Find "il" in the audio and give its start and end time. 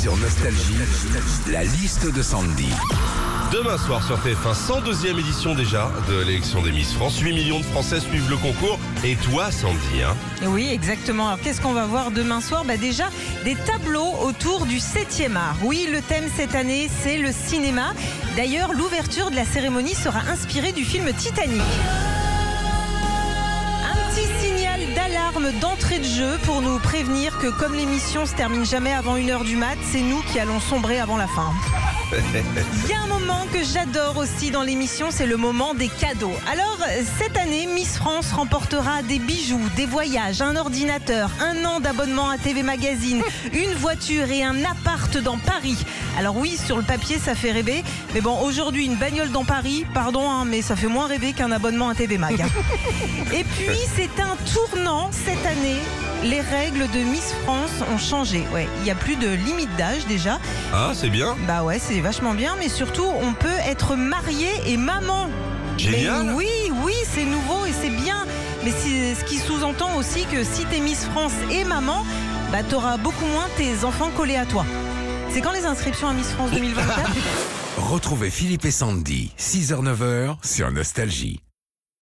32.84-32.90, 58.78-58.82